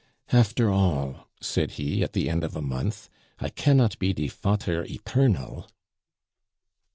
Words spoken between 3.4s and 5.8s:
cannot be de fater eternal!"